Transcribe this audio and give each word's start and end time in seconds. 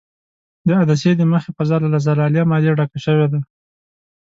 د 0.67 0.69
عدسیې 0.81 1.13
د 1.17 1.21
مخې 1.31 1.49
فضا 1.57 1.77
له 1.93 1.99
زلالیه 2.05 2.43
مادې 2.51 2.71
ډکه 2.79 2.99
شوې 3.05 3.27
ده. 3.31 3.39